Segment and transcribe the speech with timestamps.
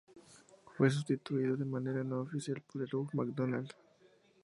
[0.75, 3.71] Fue sustituido de manera no oficial por Hugh McDonald.